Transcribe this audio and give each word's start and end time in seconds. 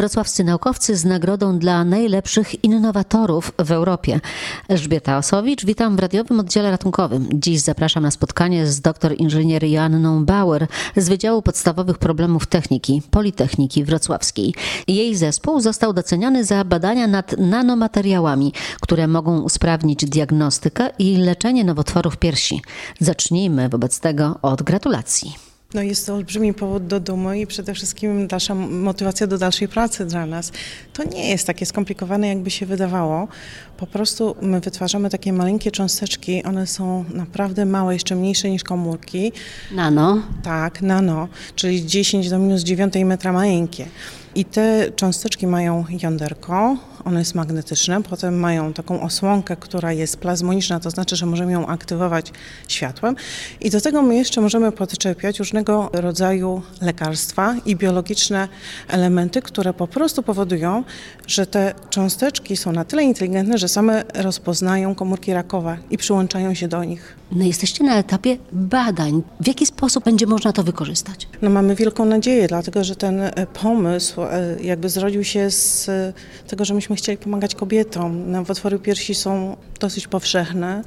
Wrocławscy 0.00 0.44
naukowcy 0.44 0.96
z 0.96 1.04
nagrodą 1.04 1.58
dla 1.58 1.84
najlepszych 1.84 2.64
innowatorów 2.64 3.52
w 3.64 3.72
Europie. 3.72 4.20
Elżbieta 4.68 5.18
Osowicz, 5.18 5.64
witam 5.64 5.96
w 5.96 5.98
radiowym 5.98 6.40
oddziale 6.40 6.70
ratunkowym. 6.70 7.28
Dziś 7.32 7.60
zapraszam 7.60 8.02
na 8.02 8.10
spotkanie 8.10 8.66
z 8.66 8.80
dr 8.80 9.14
inżynier 9.18 9.64
Joanną 9.64 10.24
Bauer 10.24 10.66
z 10.96 11.08
Wydziału 11.08 11.42
Podstawowych 11.42 11.98
Problemów 11.98 12.46
Techniki 12.46 13.02
Politechniki 13.10 13.84
Wrocławskiej. 13.84 14.54
Jej 14.88 15.16
zespół 15.16 15.60
został 15.60 15.92
doceniony 15.92 16.44
za 16.44 16.64
badania 16.64 17.06
nad 17.06 17.38
nanomateriałami, 17.38 18.52
które 18.80 19.06
mogą 19.06 19.40
usprawnić 19.40 20.04
diagnostykę 20.04 20.90
i 20.98 21.16
leczenie 21.16 21.64
nowotworów 21.64 22.16
piersi. 22.16 22.62
Zacznijmy 23.00 23.68
wobec 23.68 24.00
tego 24.00 24.38
od 24.42 24.62
gratulacji. 24.62 25.49
No 25.74 25.82
jest 25.82 26.06
to 26.06 26.14
olbrzymi 26.14 26.54
powód 26.54 26.86
do 26.86 27.00
dumy 27.00 27.40
i 27.40 27.46
przede 27.46 27.74
wszystkim 27.74 28.26
dalsza 28.26 28.54
motywacja 28.54 29.26
do 29.26 29.38
dalszej 29.38 29.68
pracy 29.68 30.06
dla 30.06 30.26
nas. 30.26 30.52
To 30.92 31.04
nie 31.04 31.28
jest 31.28 31.46
takie 31.46 31.66
skomplikowane, 31.66 32.28
jakby 32.28 32.50
się 32.50 32.66
wydawało. 32.66 33.28
Po 33.76 33.86
prostu 33.86 34.36
my 34.42 34.60
wytwarzamy 34.60 35.10
takie 35.10 35.32
maleńkie 35.32 35.70
cząsteczki, 35.70 36.44
one 36.44 36.66
są 36.66 37.04
naprawdę 37.14 37.66
małe, 37.66 37.92
jeszcze 37.92 38.14
mniejsze 38.14 38.50
niż 38.50 38.64
komórki. 38.64 39.32
Nano? 39.72 40.22
Tak, 40.42 40.82
nano, 40.82 41.28
czyli 41.54 41.86
10 41.86 42.30
do 42.30 42.38
minus 42.38 42.62
9 42.62 42.94
metra 43.04 43.32
maleńkie. 43.32 43.86
I 44.34 44.44
te 44.44 44.92
cząsteczki 44.96 45.46
mają 45.46 45.84
jąderko, 46.02 46.76
ono 47.04 47.18
jest 47.18 47.34
magnetyczne, 47.34 48.02
potem 48.02 48.40
mają 48.40 48.72
taką 48.72 49.02
osłonkę, 49.02 49.56
która 49.56 49.92
jest 49.92 50.16
plazmoniczna, 50.16 50.80
to 50.80 50.90
znaczy, 50.90 51.16
że 51.16 51.26
możemy 51.26 51.52
ją 51.52 51.66
aktywować 51.66 52.32
światłem 52.68 53.16
i 53.60 53.70
do 53.70 53.80
tego 53.80 54.02
my 54.02 54.16
jeszcze 54.16 54.40
możemy 54.40 54.72
podczepiać 54.72 55.38
różnego 55.38 55.90
rodzaju 55.92 56.62
lekarstwa 56.80 57.56
i 57.66 57.76
biologiczne 57.76 58.48
elementy, 58.88 59.42
które 59.42 59.74
po 59.74 59.86
prostu 59.86 60.22
powodują, 60.22 60.84
że 61.26 61.46
te 61.46 61.74
cząsteczki 61.90 62.56
są 62.56 62.72
na 62.72 62.84
tyle 62.84 63.02
inteligentne, 63.02 63.58
że 63.58 63.68
same 63.68 64.04
rozpoznają 64.14 64.94
komórki 64.94 65.32
rakowe 65.32 65.78
i 65.90 65.98
przyłączają 65.98 66.54
się 66.54 66.68
do 66.68 66.84
nich. 66.84 67.19
No 67.32 67.44
jesteście 67.44 67.84
na 67.84 67.98
etapie 67.98 68.36
badań. 68.52 69.22
W 69.40 69.46
jaki 69.46 69.66
sposób 69.66 70.04
będzie 70.04 70.26
można 70.26 70.52
to 70.52 70.62
wykorzystać? 70.62 71.28
No 71.42 71.50
mamy 71.50 71.74
wielką 71.74 72.04
nadzieję, 72.04 72.48
dlatego 72.48 72.84
że 72.84 72.96
ten 72.96 73.20
e, 73.20 73.46
pomysł 73.46 74.22
e, 74.22 74.56
jakby 74.62 74.88
zrodził 74.88 75.24
się 75.24 75.50
z 75.50 75.88
e, 75.88 76.12
tego, 76.46 76.64
że 76.64 76.74
myśmy 76.74 76.96
chcieli 76.96 77.18
pomagać 77.18 77.54
kobietom. 77.54 78.30
Nowotwory 78.30 78.78
piersi 78.78 79.14
są 79.14 79.56
dosyć 79.80 80.08
powszechne. 80.08 80.82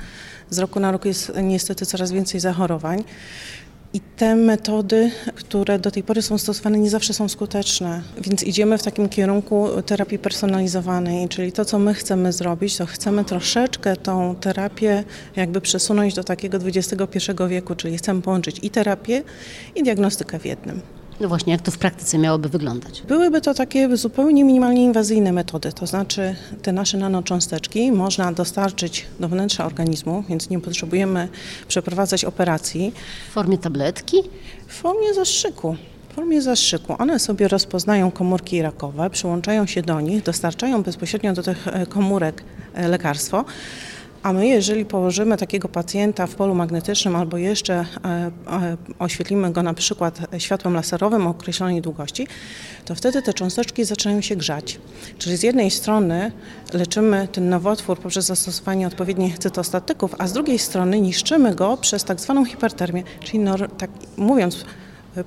Z 0.50 0.60
roku 0.60 0.80
na 0.80 0.92
rok 0.92 1.06
jest 1.06 1.32
niestety 1.44 1.86
coraz 1.86 2.12
więcej 2.12 2.40
zachorowań. 2.40 3.04
I 3.94 4.00
te 4.00 4.36
metody, 4.36 5.12
które 5.36 5.80
do 5.80 5.92
tej 5.92 6.04
pory 6.04 6.22
są 6.22 6.38
stosowane, 6.38 6.80
nie 6.80 6.90
zawsze 6.90 7.14
są 7.14 7.30
skuteczne. 7.30 8.02
Więc 8.22 8.44
idziemy 8.44 8.78
w 8.78 8.84
takim 8.84 9.10
kierunku 9.10 9.68
terapii 9.86 10.20
personalizowanej, 10.20 11.30
czyli 11.30 11.52
to, 11.52 11.66
co 11.66 11.80
my 11.80 11.94
chcemy 11.94 12.34
zrobić, 12.34 12.78
to 12.78 12.86
chcemy 12.86 13.26
troszeczkę 13.26 13.96
tą 13.96 14.36
terapię 14.36 15.04
jakby 15.36 15.62
przesunąć 15.62 16.14
do 16.14 16.24
takiego 16.24 16.58
XXI 16.58 17.18
wieku, 17.50 17.76
czyli 17.76 17.98
chcemy 17.98 18.22
połączyć 18.22 18.60
i 18.64 18.70
terapię, 18.70 19.24
i 19.76 19.84
diagnostykę 19.84 20.40
w 20.40 20.46
jednym. 20.46 20.82
No 21.20 21.28
właśnie, 21.28 21.54
jak 21.54 21.62
to 21.62 21.72
w 21.72 21.78
praktyce 21.78 22.18
miałoby 22.18 22.50
wyglądać? 22.50 23.02
Byłyby 23.08 23.42
to 23.42 23.54
takie 23.54 23.98
zupełnie 23.98 24.44
minimalnie 24.44 24.84
inwazyjne 24.84 25.32
metody, 25.32 25.74
to 25.74 25.88
znaczy 25.88 26.36
te 26.62 26.74
nasze 26.74 26.98
nanocząsteczki 26.98 27.92
można 27.92 28.32
dostarczyć 28.32 29.06
do 29.20 29.30
wnętrza 29.30 29.66
organizmu, 29.66 30.24
więc 30.30 30.50
nie 30.50 30.60
potrzebujemy 30.60 31.28
przeprowadzać 31.68 32.26
operacji. 32.26 32.94
W 33.30 33.34
formie 33.34 33.58
tabletki? 33.58 34.18
W 34.68 34.74
formie 34.74 35.14
zastrzyku. 35.14 35.76
W 36.10 36.16
formie 36.16 36.42
zastrzyku. 36.42 36.96
One 37.00 37.20
sobie 37.20 37.48
rozpoznają 37.48 38.12
komórki 38.12 38.62
rakowe, 38.62 39.10
przyłączają 39.10 39.66
się 39.66 39.82
do 39.82 40.02
nich, 40.02 40.24
dostarczają 40.24 40.84
bezpośrednio 40.84 41.34
do 41.34 41.44
tych 41.44 41.68
e, 41.68 41.86
komórek 41.86 42.44
e, 42.74 42.88
lekarstwo. 42.88 43.46
A 44.24 44.34
my, 44.34 44.48
jeżeli 44.48 44.86
położymy 44.86 45.38
takiego 45.38 45.70
pacjenta 45.70 46.28
w 46.28 46.36
polu 46.36 46.56
magnetycznym 46.56 47.16
albo 47.16 47.38
jeszcze 47.38 47.74
e, 47.74 47.86
e, 48.06 48.78
oświetlimy 49.00 49.52
go 49.52 49.64
na 49.64 49.74
przykład 49.74 50.20
światłem 50.38 50.74
laserowym 50.74 51.28
o 51.28 51.30
określonej 51.30 51.82
długości, 51.82 52.28
to 52.86 52.96
wtedy 52.96 53.22
te 53.22 53.34
cząsteczki 53.34 53.86
zaczynają 53.86 54.22
się 54.22 54.36
grzać. 54.36 54.80
Czyli 55.18 55.38
z 55.38 55.44
jednej 55.44 55.72
strony 55.72 56.32
leczymy 56.74 57.28
ten 57.32 57.50
nowotwór 57.50 58.00
poprzez 58.00 58.26
zastosowanie 58.26 58.88
odpowiednich 58.88 59.40
cytostatyków, 59.40 60.16
a 60.18 60.28
z 60.28 60.34
drugiej 60.34 60.60
strony 60.60 61.02
niszczymy 61.02 61.56
go 61.56 61.78
przez 61.78 62.04
tak 62.04 62.20
zwaną 62.20 62.46
hipertermię, 62.46 63.04
czyli 63.20 63.40
no, 63.40 63.56
tak 63.78 63.90
mówiąc 64.18 64.66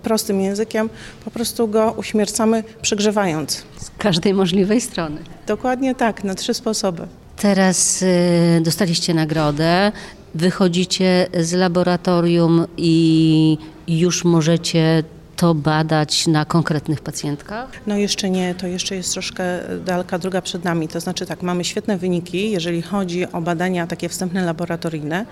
prostym 0.03 0.41
językiem, 0.41 0.91
po 1.25 1.31
prostu 1.31 1.69
go 1.69 1.95
uśmiercamy 1.97 2.65
przegrzewając. 2.83 3.65
Z 3.77 3.91
każdej 3.99 4.35
możliwej 4.35 4.81
strony. 4.81 5.21
Dokładnie 5.47 5.95
tak, 5.95 6.25
na 6.25 6.35
trzy 6.35 6.55
sposoby. 6.55 7.07
Teraz 7.37 8.03
y, 8.03 8.61
dostaliście 8.65 9.15
nagrodę, 9.15 9.93
wychodzicie 10.35 11.27
z 11.41 11.53
laboratorium 11.53 12.67
i 12.77 13.59
już 13.89 14.25
możecie 14.25 15.05
to 15.37 15.55
badać 15.55 16.27
na 16.27 16.45
konkretnych 16.45 17.01
pacjentkach? 17.01 17.69
No 17.87 17.97
jeszcze 17.97 18.31
nie, 18.31 18.55
to 18.55 18.67
jeszcze 18.67 18.97
jest 18.97 19.13
troszkę 19.13 19.45
daleka 19.85 20.19
droga 20.19 20.43
przed 20.43 20.65
nami. 20.65 20.89
To 20.89 21.01
znaczy 21.01 21.27
tak, 21.27 21.43
mamy 21.43 21.65
świetne 21.65 21.99
wyniki, 21.99 22.51
jeżeli 22.51 22.83
chodzi 22.83 23.33
o 23.33 23.41
badania 23.41 23.87
takie 23.87 24.09
wstępne 24.09 24.45
laboratoryjne, 24.45 25.27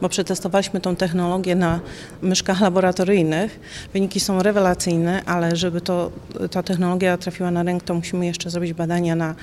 bo 0.00 0.08
przetestowaliśmy 0.08 0.80
tą 0.80 0.96
technologię 0.96 1.54
na 1.54 1.80
myszkach 2.22 2.60
laboratoryjnych. 2.60 3.60
Wyniki 3.92 4.20
są 4.20 4.42
rewelacyjne, 4.42 5.22
ale 5.26 5.56
żeby 5.56 5.80
to, 5.80 6.10
ta 6.50 6.62
technologia 6.62 7.16
trafiła 7.18 7.50
na 7.50 7.62
rękę, 7.62 7.86
to 7.86 7.94
musimy 7.94 8.26
jeszcze 8.26 8.50
zrobić 8.50 8.72
badania 8.72 9.16
na 9.16 9.34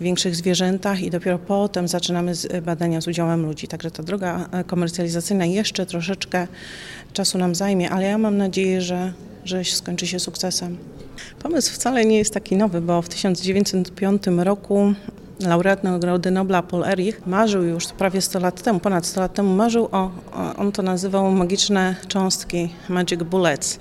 większych 0.00 0.36
zwierzętach 0.36 1.00
i 1.00 1.10
dopiero 1.10 1.38
potem 1.38 1.88
zaczynamy 1.88 2.34
z 2.34 2.64
badania 2.64 3.00
z 3.00 3.08
udziałem 3.08 3.46
ludzi. 3.46 3.68
Także 3.68 3.90
ta 3.90 4.02
droga 4.02 4.48
komercjalizacyjna 4.66 5.44
jeszcze 5.44 5.86
troszeczkę 5.86 6.46
czasu 7.12 7.38
nam 7.38 7.54
zajmie, 7.54 7.90
ale 7.90 8.04
ja 8.04 8.18
mam 8.18 8.36
nadzieję, 8.36 8.82
że 8.82 9.12
że 9.48 9.64
skończy 9.64 10.06
się 10.06 10.20
sukcesem. 10.20 10.76
Pomysł 11.42 11.74
wcale 11.74 12.04
nie 12.04 12.18
jest 12.18 12.34
taki 12.34 12.56
nowy, 12.56 12.80
bo 12.80 13.02
w 13.02 13.08
1905 13.08 14.22
roku 14.26 14.94
laureat 15.40 15.84
Nagrody 15.84 16.30
Nobla 16.30 16.62
Paul 16.62 16.84
Erich 16.84 17.26
marzył 17.26 17.62
już 17.62 17.86
prawie 17.86 18.20
100 18.20 18.38
lat 18.38 18.62
temu, 18.62 18.80
ponad 18.80 19.06
100 19.06 19.20
lat 19.20 19.34
temu, 19.34 19.54
marzył 19.54 19.88
o, 19.92 20.10
on 20.56 20.72
to 20.72 20.82
nazywał 20.82 21.30
magiczne 21.30 21.96
cząstki, 22.08 22.68
magic 22.88 23.22
bullets 23.22 23.78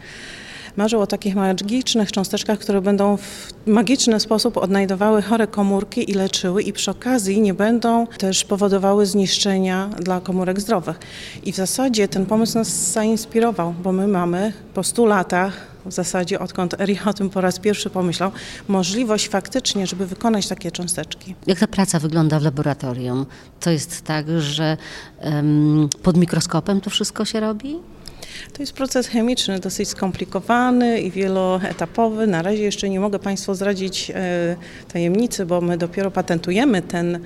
marzył 0.78 1.02
o 1.02 1.08
takich 1.08 1.36
magicznych 1.36 2.12
cząsteczkach, 2.12 2.60
które 2.60 2.82
będą 2.82 3.18
w 3.18 3.54
magiczny 3.66 4.20
sposób 4.20 4.58
odnajdowały 4.58 5.22
chore 5.22 5.48
komórki 5.48 6.12
i 6.12 6.14
leczyły 6.14 6.64
i 6.64 6.74
przy 6.74 6.92
okazji 6.92 7.42
nie 7.42 7.54
będą 7.54 8.08
też 8.08 8.44
powodowały 8.44 9.06
zniszczenia 9.06 9.90
dla 10.00 10.22
komórek 10.22 10.62
zdrowych. 10.62 11.00
I 11.44 11.54
w 11.54 11.56
zasadzie 11.56 12.08
ten 12.08 12.26
pomysł 12.26 12.58
nas 12.58 12.92
zainspirował, 12.92 13.74
bo 13.84 13.92
my 13.92 14.08
mamy 14.08 14.54
po 14.74 14.84
100 14.84 15.06
latach 15.06 15.78
w 15.86 15.94
zasadzie 15.94 16.40
odkąd 16.40 16.82
Erich 16.82 17.08
o 17.08 17.14
tym 17.14 17.30
po 17.30 17.42
raz 17.42 17.60
pierwszy 17.60 17.90
pomyślał, 17.90 18.32
możliwość 18.68 19.30
faktycznie, 19.30 19.88
żeby 19.88 20.08
wykonać 20.08 20.48
takie 20.48 20.72
cząsteczki. 20.72 21.36
Jak 21.48 21.60
ta 21.60 21.68
praca 21.68 22.00
wygląda 22.00 22.40
w 22.40 22.44
laboratorium? 22.44 23.26
To 23.60 23.70
jest 23.70 24.02
tak, 24.02 24.26
że 24.40 24.78
um, 25.22 25.90
pod 26.04 26.18
mikroskopem 26.18 26.82
to 26.82 26.90
wszystko 26.90 27.26
się 27.26 27.40
robi? 27.40 27.76
To 28.54 28.64
jest 28.64 28.74
proces 28.74 29.08
chemiczny 29.08 29.60
dosyć 29.60 29.90
skomplikowany 29.90 31.02
i 31.02 31.12
wieloetapowy. 31.12 32.28
Na 32.28 32.42
razie 32.42 32.64
jeszcze 32.64 32.90
nie 32.90 33.00
mogę 33.00 33.20
Państwu 33.20 33.54
zdradzić 33.54 34.12
e, 34.16 34.56
tajemnicy, 34.94 35.46
bo 35.46 35.62
my 35.62 35.78
dopiero 35.78 36.12
patentujemy 36.12 36.82
ten 36.82 37.20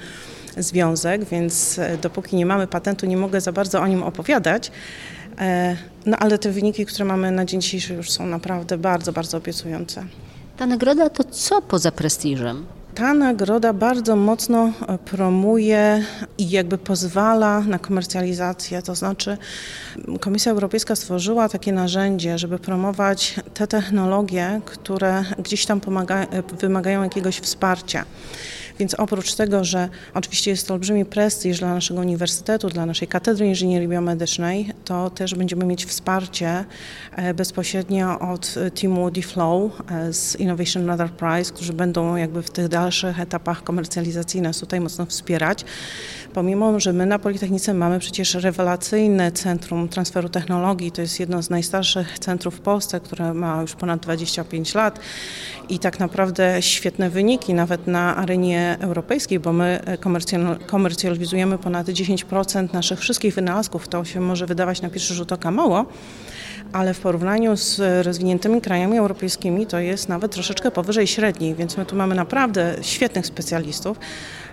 związek, 0.58 1.26
więc 1.26 1.80
e, 1.80 1.98
dopóki 1.98 2.36
nie 2.36 2.46
mamy 2.46 2.68
patentu, 2.68 3.06
nie 3.06 3.18
mogę 3.18 3.42
za 3.42 3.52
bardzo 3.52 3.82
o 3.82 3.88
nim 3.88 4.04
opowiadać. 4.04 4.72
E, 5.40 5.78
no 6.06 6.18
ale 6.18 6.38
te 6.38 6.52
wyniki, 6.52 6.86
które 6.86 7.06
mamy 7.06 7.32
na 7.32 7.46
dzień 7.46 7.62
dzisiejszy 7.62 7.94
już 7.94 8.12
są 8.12 8.26
naprawdę 8.26 8.78
bardzo, 8.78 9.14
bardzo 9.14 9.38
obiecujące. 9.38 10.06
Ta 10.58 10.66
nagroda 10.66 11.10
to 11.10 11.24
co 11.24 11.62
poza 11.62 11.92
prestiżem? 11.92 12.66
Ta 12.96 13.14
nagroda 13.14 13.74
bardzo 13.74 14.16
mocno 14.16 14.74
e, 14.88 14.98
promuje 14.98 16.04
i 16.38 16.50
jakby 16.50 16.78
pozwala 16.78 17.62
na 17.62 17.80
komercjalizację, 17.80 18.82
to 18.82 18.96
znaczy 18.96 19.38
Komisja 20.20 20.52
Europejska 20.52 20.96
stworzyła 20.96 21.50
takie 21.50 21.74
narzędzie, 21.74 22.38
żeby 22.38 22.60
promować 22.60 23.36
te 23.54 23.68
technologie, 23.68 24.62
które 24.66 25.24
gdzieś 25.40 25.66
tam 25.66 25.82
pomaga, 25.82 26.22
e, 26.22 26.44
wymagają 26.60 27.04
jakiegoś 27.04 27.40
wsparcia. 27.40 28.06
Więc 28.80 28.94
oprócz 28.94 29.36
tego, 29.36 29.64
że 29.64 29.90
oczywiście 30.14 30.52
jest 30.52 30.68
to 30.68 30.74
olbrzymi 30.74 31.06
prestiż 31.06 31.60
dla 31.60 31.74
naszego 31.74 32.00
uniwersytetu, 32.00 32.70
dla 32.70 32.86
naszej 32.86 33.08
Katedry 33.08 33.48
Inżynierii 33.48 33.88
Biomedycznej, 33.88 34.74
to 34.86 35.10
też 35.10 35.36
będziemy 35.36 35.66
mieć 35.66 35.86
wsparcie 35.86 36.66
e, 37.16 37.34
bezpośrednio 37.34 38.20
od 38.20 38.56
e, 38.58 38.72
teamu 38.72 39.12
DFlow 39.12 39.72
e, 39.92 40.14
z 40.14 40.36
Innovation 40.36 40.90
Enterprise, 40.90 41.54
którzy 41.54 41.74
będą 41.74 42.16
jakby 42.16 42.44
w 42.44 42.50
tych 42.50 42.68
dalszych 42.68 43.20
etapach 43.20 43.64
komercjalizacji 43.64 44.42
nas 44.42 44.60
tutaj 44.60 44.80
mocno 44.80 45.06
wspierać. 45.06 45.66
Pomimo, 46.34 46.80
że 46.80 46.94
my 46.94 47.06
na 47.06 47.20
Politechnice 47.20 47.74
mamy 47.74 48.00
przecież 48.00 48.34
rewelacyjne 48.34 49.32
Centrum 49.32 49.90
Transferu 49.90 50.30
Technologii, 50.30 50.92
to 50.92 51.02
jest 51.02 51.20
jedno 51.20 51.44
z 51.44 51.50
najstarszych 51.50 52.20
centrów 52.20 52.56
w 52.56 52.60
Polsce, 52.60 53.00
które 53.00 53.34
ma 53.34 53.62
już 53.62 53.76
ponad 53.76 54.00
25 54.00 54.74
lat 54.74 55.00
i 55.70 55.80
tak 55.80 56.00
naprawdę 56.00 56.62
świetne 56.62 57.10
wyniki 57.10 57.54
nawet 57.54 57.88
na 57.88 58.16
arenie 58.16 58.61
europejskiej, 58.80 59.40
bo 59.40 59.54
my 59.54 59.80
komercjalizujemy 60.68 61.58
ponad 61.58 61.88
10% 61.88 62.74
naszych 62.74 63.00
wszystkich 63.00 63.36
wynalazków. 63.36 63.88
To 63.88 64.06
się 64.06 64.20
może 64.20 64.46
wydawać 64.46 64.82
na 64.82 64.90
pierwszy 64.90 65.14
rzut 65.14 65.32
oka 65.32 65.52
mało, 65.52 65.86
ale 66.74 66.94
w 66.94 67.00
porównaniu 67.00 67.58
z 67.58 68.06
rozwiniętymi 68.06 68.62
krajami 68.62 68.98
europejskimi 68.98 69.68
to 69.68 69.80
jest 69.80 70.10
nawet 70.10 70.32
troszeczkę 70.32 70.72
powyżej 70.72 71.08
średniej, 71.08 71.56
więc 71.56 71.78
my 71.78 71.86
tu 71.86 71.96
mamy 71.96 72.16
naprawdę 72.16 72.76
świetnych 72.82 73.26
specjalistów. 73.26 73.98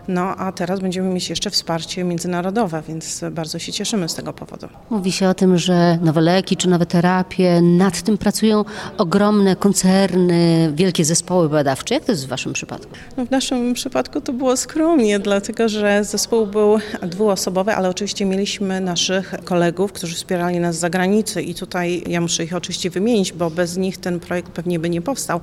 No 0.09 0.23
a 0.37 0.53
teraz 0.53 0.81
będziemy 0.81 1.09
mieć 1.09 1.31
jeszcze 1.31 1.51
wsparcie 1.51 2.05
międzynarodowe, 2.05 2.83
więc 2.89 3.25
bardzo 3.31 3.59
się 3.59 3.73
cieszymy 3.73 4.09
z 4.09 4.15
tego 4.15 4.33
powodu. 4.33 4.69
Mówi 4.91 5.13
się 5.13 5.29
o 5.29 5.35
tym, 5.35 5.59
że 5.59 5.99
nowe 6.03 6.21
leki 6.21 6.57
czy 6.57 6.69
nowe 6.69 6.87
terapie, 6.87 7.61
nad 7.61 8.03
tym 8.03 8.19
pracują 8.19 8.65
ogromne 8.99 9.57
koncerny, 9.57 10.73
wielkie 10.75 11.05
zespoły 11.05 11.49
badawcze. 11.49 11.95
Jak 11.95 12.05
to 12.05 12.13
jest 12.13 12.27
w 12.27 12.29
Waszym 12.29 12.53
przypadku? 12.53 12.93
No 13.17 13.27
w 13.27 13.31
naszym 13.31 13.75
przypadku 13.75 14.21
to 14.21 14.33
było 14.33 14.57
skromnie, 14.57 15.19
dlatego 15.19 15.69
że 15.69 16.05
zespół 16.05 16.47
był 16.47 16.79
dwuosobowy, 17.03 17.75
ale 17.75 17.89
oczywiście 17.89 18.25
mieliśmy 18.25 18.81
naszych 18.81 19.35
kolegów, 19.45 19.93
którzy 19.93 20.15
wspierali 20.15 20.61
nas 20.61 20.77
z 20.77 20.79
zagranicy 20.79 21.43
i 21.43 21.55
tutaj 21.55 22.03
ja 22.07 22.21
muszę 22.21 22.45
ich 22.45 22.55
oczywiście 22.55 22.91
wymienić, 22.91 23.33
bo 23.33 23.51
bez 23.51 23.77
nich 23.77 23.99
ten 23.99 24.21
projekt 24.21 24.53
pewnie 24.53 24.79
by 24.79 24.91
nie 24.91 25.03
powstał. 25.03 25.41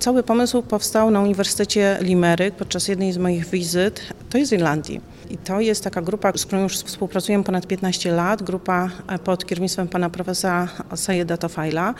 Cały 0.00 0.22
pomysł 0.22 0.62
powstał 0.62 1.10
na 1.10 1.20
Uniwersytecie 1.20 1.98
Limerick 2.00 2.56
podczas 2.56 2.88
jednej 2.88 3.12
z 3.12 3.18
moich 3.18 3.46
wizyt 3.46 3.89
to 4.30 4.38
jest 4.38 4.50
z 4.50 4.52
Irlandii. 4.52 5.00
I 5.30 5.38
to 5.38 5.60
jest 5.60 5.84
taka 5.84 6.02
grupa, 6.02 6.32
z 6.36 6.46
którą 6.46 6.62
już 6.62 6.78
współpracujemy 6.78 7.44
ponad 7.44 7.66
15 7.66 8.12
lat, 8.12 8.42
grupa 8.42 8.90
pod 9.24 9.46
kierownictwem 9.46 9.88
pana 9.88 10.10
profesora 10.10 10.68
Sayeda 10.94 11.36
Tofajla. 11.36 11.94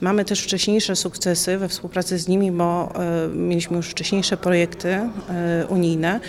Mamy 0.00 0.24
też 0.24 0.40
wcześniejsze 0.42 0.96
sukcesy 0.96 1.58
we 1.58 1.68
współpracy 1.68 2.18
z 2.18 2.28
nimi, 2.28 2.52
bo 2.52 2.92
y, 3.32 3.36
mieliśmy 3.36 3.76
już 3.76 3.88
wcześniejsze 3.88 4.36
projekty 4.36 4.88
y, 4.88 5.66
unijne. 5.66 6.20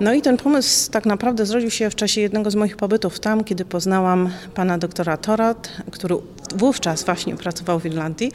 No 0.00 0.14
i 0.14 0.22
ten 0.22 0.36
pomysł 0.36 0.90
tak 0.90 1.06
naprawdę 1.06 1.46
zrodził 1.46 1.70
się 1.70 1.90
w 1.90 1.94
czasie 1.94 2.20
jednego 2.20 2.50
z 2.50 2.54
moich 2.54 2.76
pobytów 2.76 3.20
tam, 3.20 3.44
kiedy 3.44 3.64
poznałam 3.64 4.30
pana 4.54 4.78
doktora 4.78 5.16
Torat, 5.16 5.68
który 5.90 6.14
wówczas 6.54 7.04
właśnie 7.04 7.36
pracował 7.36 7.80
w 7.80 7.86
Irlandii. 7.86 8.32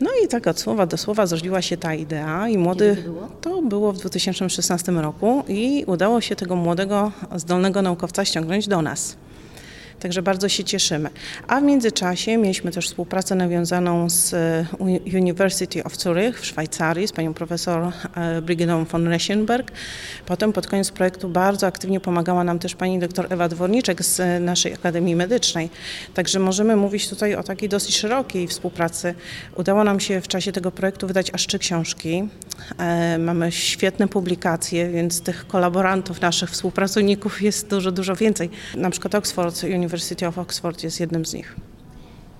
No 0.00 0.10
i 0.24 0.28
tak 0.28 0.46
od 0.46 0.60
słowa 0.60 0.86
do 0.86 0.96
słowa 0.96 1.26
zrodziła 1.26 1.62
się 1.62 1.76
ta 1.76 1.94
idea 1.94 2.48
i 2.48 2.58
młody, 2.58 2.96
było? 3.04 3.28
to 3.40 3.62
było 3.62 3.92
w 3.92 3.98
2016 3.98 4.92
roku 4.92 5.44
i 5.48 5.84
udało 5.86 6.20
się 6.20 6.36
tego 6.36 6.56
młodego, 6.56 7.12
zdolnego 7.36 7.82
naukowca 7.82 8.24
ściągnąć 8.24 8.68
do 8.68 8.82
nas. 8.82 9.16
Także 10.00 10.22
bardzo 10.22 10.48
się 10.48 10.64
cieszymy. 10.64 11.10
A 11.48 11.60
w 11.60 11.62
międzyczasie 11.62 12.36
mieliśmy 12.36 12.70
też 12.70 12.86
współpracę 12.86 13.34
nawiązaną 13.34 14.10
z 14.10 14.34
e, 14.34 14.66
University 15.18 15.84
of 15.84 15.96
Zurich 15.96 16.40
w 16.40 16.46
Szwajcarii 16.46 17.08
z 17.08 17.12
panią 17.12 17.34
profesor 17.34 17.92
e, 18.14 18.42
Brigidą 18.42 18.84
von 18.84 19.08
Reschenberg. 19.08 19.72
Potem 20.26 20.52
pod 20.52 20.66
koniec 20.66 20.90
projektu 20.90 21.28
bardzo 21.28 21.66
aktywnie 21.66 22.00
pomagała 22.00 22.44
nam 22.44 22.58
też 22.58 22.74
pani 22.74 22.98
doktor 22.98 23.26
Ewa 23.30 23.48
Dworniczek 23.48 24.04
z 24.04 24.20
e, 24.20 24.40
naszej 24.40 24.74
Akademii 24.74 25.16
Medycznej. 25.16 25.70
Także 26.14 26.38
możemy 26.38 26.76
mówić 26.76 27.08
tutaj 27.08 27.34
o 27.34 27.42
takiej 27.42 27.68
dosyć 27.68 27.96
szerokiej 27.96 28.48
współpracy. 28.48 29.14
Udało 29.56 29.84
nam 29.84 30.00
się 30.00 30.20
w 30.20 30.28
czasie 30.28 30.52
tego 30.52 30.70
projektu 30.70 31.06
wydać 31.06 31.30
aż 31.34 31.46
trzy 31.46 31.58
książki. 31.58 32.28
Mamy 33.18 33.52
świetne 33.52 34.08
publikacje, 34.08 34.90
więc 34.90 35.20
tych 35.20 35.46
kolaborantów, 35.46 36.20
naszych 36.20 36.50
współpracowników 36.50 37.42
jest 37.42 37.68
dużo, 37.68 37.92
dużo 37.92 38.16
więcej. 38.16 38.50
Na 38.76 38.90
przykład 38.90 39.14
Oxford 39.14 39.64
University 39.64 39.87
University 39.88 40.26
of 40.26 40.38
Oxford 40.38 40.82
jest 40.82 41.00
jednym 41.00 41.26
z 41.26 41.34
nich. 41.34 41.56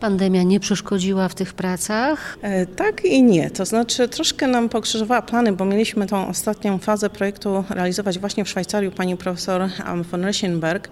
Pandemia 0.00 0.42
nie 0.42 0.60
przeszkodziła 0.60 1.28
w 1.28 1.34
tych 1.34 1.54
pracach? 1.54 2.38
E, 2.42 2.66
tak 2.66 3.04
i 3.04 3.22
nie. 3.22 3.50
To 3.50 3.64
znaczy 3.64 4.08
troszkę 4.08 4.46
nam 4.46 4.68
pokrzyżowała 4.68 5.22
plany, 5.22 5.52
bo 5.52 5.64
mieliśmy 5.64 6.06
tą 6.06 6.28
ostatnią 6.28 6.78
fazę 6.78 7.10
projektu 7.10 7.64
realizować 7.70 8.18
właśnie 8.18 8.44
w 8.44 8.48
Szwajcarii 8.48 8.90
pani 8.90 9.16
profesor 9.16 9.68
von 10.10 10.24
Reichenberg. 10.24 10.88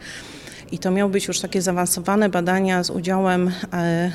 I 0.73 0.79
to 0.79 0.91
miały 0.91 1.11
być 1.11 1.29
już 1.29 1.41
takie 1.41 1.63
zaawansowane 1.63 2.29
badania 2.29 2.85
z 2.85 2.91
udziałem 2.91 3.51
e, 3.73 4.13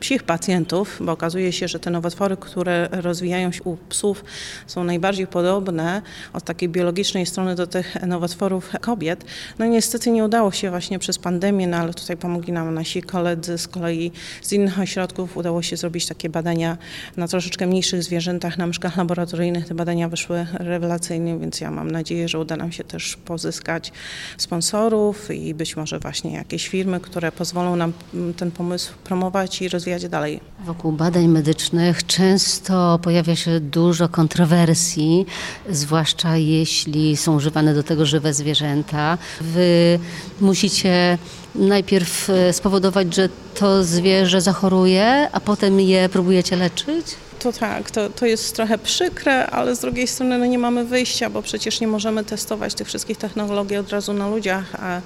psich 0.00 0.22
pacjentów, 0.22 0.98
bo 1.00 1.12
okazuje 1.12 1.52
się, 1.52 1.68
że 1.68 1.80
te 1.80 1.90
nowotwory, 1.90 2.36
które 2.36 2.88
rozwijają 2.92 3.52
się 3.52 3.62
u 3.62 3.76
psów, 3.76 4.24
są 4.66 4.84
najbardziej 4.84 5.26
podobne 5.26 6.02
od 6.32 6.44
takiej 6.44 6.68
biologicznej 6.68 7.26
strony 7.26 7.54
do 7.54 7.66
tych 7.66 8.02
nowotworów 8.06 8.72
kobiet. 8.80 9.24
No 9.58 9.66
niestety 9.66 10.10
nie 10.10 10.24
udało 10.24 10.52
się 10.52 10.70
właśnie 10.70 10.98
przez 10.98 11.18
pandemię, 11.18 11.66
no 11.66 11.76
ale 11.76 11.94
tutaj 11.94 12.16
pomogli 12.16 12.52
nam 12.52 12.74
nasi 12.74 13.02
koledzy 13.02 13.58
z 13.58 13.68
kolei 13.68 14.12
z 14.42 14.52
innych 14.52 14.78
ośrodków. 14.80 15.36
Udało 15.36 15.62
się 15.62 15.76
zrobić 15.76 16.06
takie 16.06 16.28
badania 16.28 16.78
na 17.16 17.28
troszeczkę 17.28 17.66
mniejszych 17.66 18.02
zwierzętach, 18.02 18.58
na 18.58 18.66
myszkach 18.66 18.96
laboratoryjnych. 18.96 19.68
Te 19.68 19.74
badania 19.74 20.08
wyszły 20.08 20.46
rewelacyjnie, 20.52 21.38
więc 21.38 21.60
ja 21.60 21.70
mam 21.70 21.90
nadzieję, 21.90 22.28
że 22.28 22.38
uda 22.38 22.56
nam 22.56 22.72
się 22.72 22.84
też 22.84 23.16
pozyskać 23.16 23.92
sponsorów 24.36 25.30
i 25.30 25.54
być 25.54 25.76
może 25.76 25.89
może 25.90 25.98
właśnie 25.98 26.32
jakieś 26.32 26.68
firmy, 26.68 27.00
które 27.00 27.32
pozwolą 27.32 27.76
nam 27.76 27.92
mm, 28.14 28.34
ten 28.34 28.50
pomysł 28.50 28.92
promować 29.04 29.62
i 29.62 29.68
rozwijać 29.68 30.08
dalej. 30.08 30.40
Wokół 30.64 30.92
badań 30.92 31.28
medycznych 31.28 32.06
często 32.06 32.98
pojawia 33.02 33.36
się 33.36 33.60
dużo 33.60 34.08
kontrowersji, 34.08 35.26
zwłaszcza 35.70 36.36
jeśli 36.36 37.16
są 37.16 37.36
używane 37.36 37.74
do 37.74 37.82
tego 37.82 38.06
żywe 38.06 38.34
zwierzęta. 38.34 39.18
Wy 39.40 39.98
musicie 40.40 41.18
najpierw 41.54 42.30
e, 42.30 42.52
spowodować, 42.52 43.14
że 43.14 43.28
to 43.54 43.84
zwierzę 43.84 44.40
zachoruje, 44.40 45.28
a 45.32 45.40
potem 45.40 45.80
je 45.80 46.08
próbujecie 46.08 46.56
leczyć? 46.56 47.06
To 47.40 47.52
tak, 47.52 47.90
to, 47.90 48.10
to 48.10 48.26
jest 48.26 48.56
trochę 48.56 48.78
przykre, 48.78 49.46
ale 49.46 49.76
z 49.76 49.80
drugiej 49.80 50.06
strony 50.06 50.38
no 50.38 50.46
nie 50.46 50.58
mamy 50.58 50.84
wyjścia, 50.84 51.30
bo 51.30 51.42
przecież 51.42 51.80
nie 51.80 51.86
możemy 51.86 52.24
testować 52.24 52.74
tych 52.74 52.86
wszystkich 52.86 53.16
technologii 53.16 53.76
od 53.76 53.90
razu 53.90 54.12
na 54.12 54.28
ludziach, 54.28 54.74
a, 54.74 55.00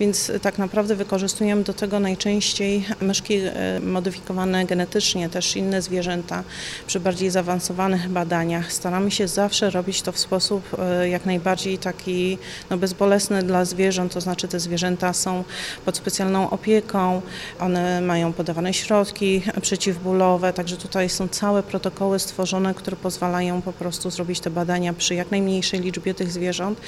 więc 0.00 0.32
tak 0.42 0.58
naprawdę 0.58 0.94
wykorzystujemy 0.94 1.62
do 1.62 1.74
tego 1.74 2.00
najczęściej 2.00 2.84
myszki 3.00 3.34
e, 3.34 3.80
modyfikowane 3.80 4.66
genetycznie, 4.66 5.28
też 5.28 5.56
inne 5.56 5.82
zwierzęta 5.82 6.44
przy 6.86 7.00
bardziej 7.00 7.30
zaawansowanych 7.30 8.08
badaniach. 8.08 8.72
Staramy 8.72 9.10
się 9.10 9.28
zawsze 9.28 9.70
robić 9.70 10.02
to 10.02 10.12
w 10.12 10.18
sposób 10.18 10.76
e, 10.78 11.08
jak 11.08 11.26
najbardziej 11.26 11.78
taki 11.78 12.38
no, 12.70 12.76
bezbolesny 12.76 13.42
dla 13.42 13.64
zwierząt, 13.64 14.12
to 14.12 14.20
znaczy 14.20 14.48
te 14.48 14.60
zwierzęta 14.60 15.12
są 15.12 15.44
pod 15.84 15.96
specjalną 15.96 16.50
opieką, 16.50 17.22
one 17.60 18.00
mają 18.00 18.32
podawane 18.32 18.74
środki 18.74 19.42
przeciwbólowe, 19.62 20.52
także 20.52 20.76
tutaj 20.76 21.08
są 21.08 21.28
całe 21.28 21.62
protokoły 21.66 22.18
stworzone, 22.18 22.74
które 22.74 22.96
pozwalają 22.96 23.62
po 23.62 23.72
prostu 23.72 24.10
zrobić 24.10 24.40
te 24.40 24.50
badania 24.50 24.92
przy 24.92 25.14
jak 25.14 25.30
najmniejszej 25.30 25.80
liczbie 25.80 26.14
tych 26.14 26.32
zwierząt 26.32 26.80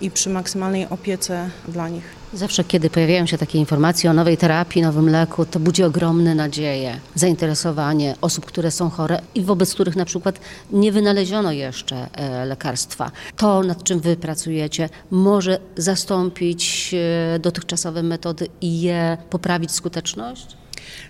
i 0.00 0.10
przy 0.10 0.30
maksymalnej 0.30 0.86
opiece 0.88 1.50
dla 1.68 1.88
nich. 1.88 2.18
Zawsze, 2.32 2.64
kiedy 2.64 2.90
pojawiają 2.90 3.26
się 3.26 3.38
takie 3.38 3.58
informacje 3.58 4.10
o 4.10 4.12
nowej 4.12 4.36
terapii, 4.36 4.82
nowym 4.82 5.08
leku, 5.08 5.44
to 5.44 5.60
budzi 5.60 5.84
ogromne 5.84 6.34
nadzieje, 6.34 7.00
zainteresowanie 7.14 8.14
osób, 8.20 8.46
które 8.46 8.70
są 8.70 8.90
chore 8.90 9.20
i 9.34 9.42
wobec 9.42 9.74
których 9.74 9.96
na 9.96 10.04
przykład 10.04 10.40
nie 10.72 10.92
wynaleziono 10.92 11.52
jeszcze 11.52 12.08
e, 12.12 12.44
lekarstwa. 12.44 13.10
To, 13.36 13.62
nad 13.62 13.82
czym 13.84 14.00
wy 14.00 14.16
pracujecie, 14.16 14.88
może 15.10 15.58
zastąpić 15.76 16.94
e, 16.94 17.38
dotychczasowe 17.38 18.02
metody 18.02 18.48
i 18.60 18.80
je 18.80 19.16
poprawić 19.30 19.72
skuteczność? 19.72 20.56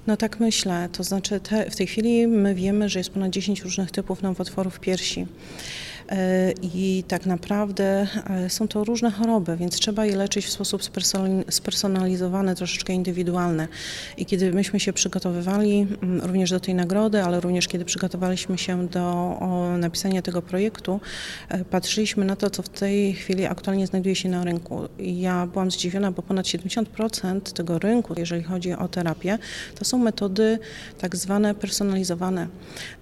No 0.07 0.17
tak 0.17 0.41
myślę. 0.41 0.89
To 0.93 1.05
znaczy 1.05 1.41
te, 1.41 1.71
w 1.71 1.77
tej 1.77 1.87
chwili 1.87 2.27
my 2.27 2.55
wiemy, 2.55 2.89
że 2.89 3.01
jest 3.01 3.11
ponad 3.11 3.31
10 3.31 3.61
różnych 3.61 3.91
typów 3.91 4.23
nowotworów 4.23 4.81
piersi. 4.81 5.27
E, 6.09 6.53
i 6.63 7.05
tak 7.09 7.27
naprawdę 7.27 8.07
e, 8.31 8.51
są 8.51 8.69
to 8.69 8.85
różne 8.85 9.11
choroby, 9.11 9.57
więc 9.57 9.77
trzeba 9.77 10.07
je 10.07 10.17
leczyć 10.17 10.47
w 10.47 10.51
sposób 10.51 10.83
spersonalizowany, 11.51 12.55
troszeczkę 12.55 12.93
indywidualny. 12.93 13.69
I 14.17 14.27
kiedy 14.27 14.53
myśmy 14.53 14.81
się 14.81 14.93
przygotowywali 14.93 15.87
również 16.23 16.51
do 16.51 16.61
tej 16.61 16.75
nagrody, 16.75 17.23
ale 17.23 17.41
również 17.41 17.69
kiedy 17.69 17.85
przygotowaliśmy 17.85 18.59
się 18.59 18.89
do 18.89 19.39
napisania 19.79 20.23
tego 20.23 20.43
projektu, 20.43 21.01
e, 21.49 21.65
patrzyliśmy 21.65 22.25
na 22.25 22.37
to, 22.37 22.51
co 22.51 22.63
w 22.63 22.69
tej 22.69 23.15
chwili 23.15 23.47
aktualnie 23.47 23.87
znajduje 23.87 24.15
się 24.15 24.29
na 24.29 24.45
rynku. 24.45 24.89
I 24.99 25.21
ja 25.21 25.47
byłam 25.47 25.71
zdziwiona, 25.71 26.13
bo 26.13 26.23
ponad 26.23 26.47
70% 26.47 27.41
tego 27.53 27.79
rynku, 27.79 28.15
jeżeli 28.17 28.43
chodzi 28.43 28.73
o 28.73 28.89
terapię, 28.89 29.39
to 29.79 29.85
są 29.85 29.99
metody 29.99 30.59
tak 30.99 31.17
zwane 31.17 31.55
personalizowane. 31.55 32.49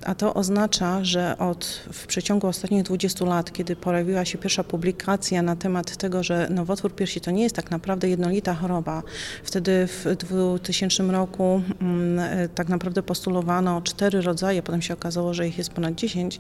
A 0.03 0.15
to 0.15 0.35
oznacza, 0.35 1.05
że 1.05 1.39
od 1.39 1.65
w 1.93 2.07
przeciągu 2.07 2.47
ostatnich 2.47 2.83
20 2.83 2.96
20 2.97 3.25
lat, 3.25 3.53
kiedy 3.53 3.77
pojawiła 3.77 4.25
się 4.25 4.39
pierwsza 4.39 4.65
publikacja 4.65 5.43
na 5.43 5.57
temat 5.57 5.97
tego, 5.97 6.23
że 6.23 6.49
nowotwór 6.51 6.95
piersi 6.95 7.21
to 7.21 7.31
nie 7.31 7.43
jest 7.43 7.57
tak 7.57 7.71
naprawdę 7.71 8.09
jednolita 8.09 8.55
choroba. 8.55 9.03
Wtedy 9.45 9.87
w 9.87 10.17
2000 10.17 11.03
roku 11.03 11.63
mm, 11.81 12.19
e, 12.19 12.49
tak 12.49 12.69
naprawdę 12.69 13.03
postulowano 13.03 13.83
cztery 13.83 14.23
rodzaje, 14.23 14.63
potem 14.63 14.83
się 14.83 14.95
okazało, 14.95 15.35
że 15.35 15.49
ich 15.49 15.59
jest 15.59 15.71
ponad 15.71 15.95
10 15.95 16.37
e, 16.37 16.39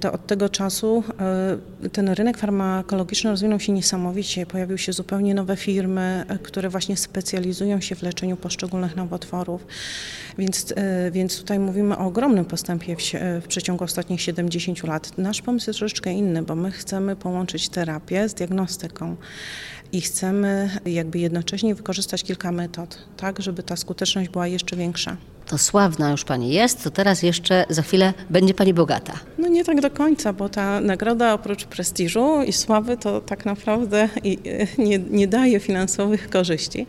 to 0.00 0.12
od 0.12 0.26
tego 0.26 0.48
czasu 0.48 1.04
e, 1.84 1.88
ten 1.88 2.08
rynek 2.08 2.38
farmakologiczny 2.38 3.30
rozwinął 3.30 3.60
się 3.60 3.72
niesamowicie. 3.72 4.46
Pojawiły 4.46 4.78
się 4.78 4.92
zupełnie 4.92 5.34
nowe 5.34 5.56
firmy, 5.56 6.24
e, 6.28 6.38
które 6.38 6.68
właśnie 6.68 6.96
specjalizują 6.96 7.80
się 7.80 7.94
w 7.94 8.02
leczeniu 8.02 8.36
poszczególnych 8.36 8.96
nowotworów. 8.96 9.66
Więc, 10.38 10.72
e, 10.76 11.10
więc 11.10 11.38
tutaj 11.38 11.58
mówimy 11.58 11.98
o 11.98 12.06
ogromnym 12.06 12.44
postępie 12.44 12.96
w, 12.96 13.00
w 13.44 13.48
przeciągu 13.48 13.84
ostatnich 13.84 14.20
70 14.20 14.84
lat. 14.84 15.18
Nasz 15.18 15.42
pomysł 15.42 15.70
jest 15.70 15.78
troszeczkę 15.78 16.12
inny, 16.12 16.42
bo 16.42 16.54
my 16.54 16.70
chcemy 16.70 17.16
połączyć 17.16 17.68
terapię 17.68 18.28
z 18.28 18.34
diagnostyką 18.34 19.16
i 19.92 20.00
chcemy 20.00 20.70
jakby 20.86 21.18
jednocześnie 21.18 21.74
wykorzystać 21.74 22.24
kilka 22.24 22.52
metod, 22.52 22.98
tak, 23.16 23.42
żeby 23.42 23.62
ta 23.62 23.76
skuteczność 23.76 24.28
była 24.28 24.46
jeszcze 24.46 24.76
większa. 24.76 25.16
To 25.46 25.58
sławna 25.58 26.10
już 26.10 26.24
pani 26.24 26.52
jest, 26.52 26.84
to 26.84 26.90
teraz 26.90 27.22
jeszcze 27.22 27.64
za 27.68 27.82
chwilę 27.82 28.12
będzie 28.30 28.54
pani 28.54 28.74
bogata. 28.74 29.12
No 29.38 29.48
nie 29.48 29.64
tak 29.64 29.80
do 29.80 29.90
końca, 29.90 30.32
bo 30.32 30.48
ta 30.48 30.80
nagroda 30.80 31.34
oprócz 31.34 31.64
prestiżu 31.64 32.42
i 32.46 32.52
sławy 32.52 32.96
to 32.96 33.20
tak 33.20 33.44
naprawdę 33.44 34.08
i- 34.24 34.38
nie, 34.78 34.98
nie 34.98 35.28
daje 35.28 35.60
finansowych 35.60 36.30
korzyści. 36.30 36.86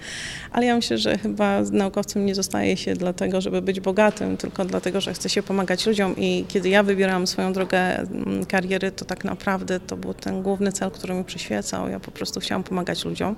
Ale 0.51 0.65
ja 0.65 0.75
myślę, 0.75 0.97
że 0.97 1.17
chyba 1.17 1.61
naukowcem 1.71 2.25
nie 2.25 2.35
zostaje 2.35 2.77
się 2.77 2.93
dlatego, 2.93 3.41
żeby 3.41 3.61
być 3.61 3.79
bogatym, 3.79 4.37
tylko 4.37 4.65
dlatego, 4.65 5.01
że 5.01 5.13
chce 5.13 5.29
się 5.29 5.43
pomagać 5.43 5.85
ludziom 5.85 6.15
i 6.17 6.45
kiedy 6.47 6.69
ja 6.69 6.83
wybierałam 6.83 7.27
swoją 7.27 7.53
drogę 7.53 7.77
mm, 7.99 8.45
kariery, 8.45 8.91
to 8.91 9.05
tak 9.05 9.23
naprawdę 9.23 9.79
to 9.79 9.97
był 9.97 10.13
ten 10.13 10.41
główny 10.43 10.71
cel, 10.71 10.91
który 10.91 11.13
mi 11.13 11.23
przyświecał. 11.23 11.89
Ja 11.89 11.99
po 11.99 12.11
prostu 12.11 12.39
chciałam 12.39 12.63
pomagać 12.63 13.05
ludziom. 13.05 13.35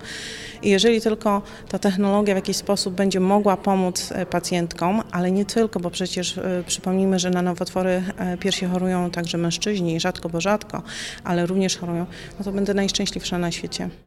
I 0.62 0.70
jeżeli 0.70 1.02
tylko 1.02 1.42
ta 1.70 1.80
technologia 1.80 2.34
w 2.34 2.38
jakiś 2.38 2.58
sposób 2.58 2.94
będzie 2.94 3.20
mogła 3.20 3.58
pomóc 3.58 4.12
e, 4.12 4.26
pacjentkom, 4.26 5.02
ale 5.12 5.32
nie 5.32 5.46
tylko, 5.46 5.80
bo 5.80 5.90
przecież 5.90 6.38
e, 6.38 6.64
przypomnijmy, 6.68 7.20
że 7.20 7.30
na 7.30 7.42
nowotwory 7.42 8.04
e, 8.18 8.38
piersi 8.38 8.66
chorują 8.66 9.12
także 9.12 9.38
mężczyźni, 9.38 10.00
rzadko, 10.00 10.30
bo 10.30 10.42
rzadko, 10.42 10.84
ale 11.24 11.46
również 11.46 11.78
chorują, 11.78 12.06
no 12.40 12.46
to 12.46 12.52
będę 12.52 12.74
najszczęśliwsza 12.74 13.38
na 13.38 13.52
świecie. 13.52 13.90